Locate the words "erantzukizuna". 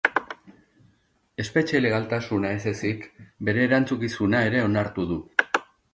3.69-4.45